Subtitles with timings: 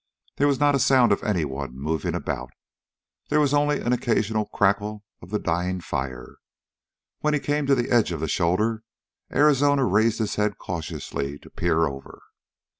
[0.37, 2.49] There was not a sound of anyone moving about.
[3.29, 6.37] There was only an occasional crackle of the dying fire.
[7.19, 8.81] When he came to the edge of the shoulder,
[9.31, 12.23] Arizona raised his head cautiously to peer over.